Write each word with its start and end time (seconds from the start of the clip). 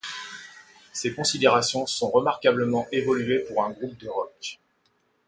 Ces 0.93 1.13
considérations 1.13 1.85
sont 1.85 2.09
remarquablement 2.09 2.87
évoluées 2.91 3.45
pour 3.47 3.63
un 3.63 3.69
groupe 3.69 3.99
de 3.99 4.09
rock. 4.09 4.59